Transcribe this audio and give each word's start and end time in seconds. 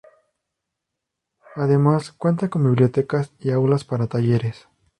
Además, 1.55 2.11
cuenta 2.11 2.49
con 2.49 2.63
biblioteca 2.63 3.29
y 3.37 3.51
aulas 3.51 3.83
para 3.85 4.07
talleres. 4.07 4.67